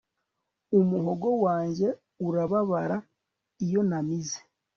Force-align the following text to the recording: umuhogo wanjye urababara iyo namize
umuhogo 0.79 1.29
wanjye 1.43 1.87
urababara 2.27 2.97
iyo 3.65 3.81
namize 3.89 4.39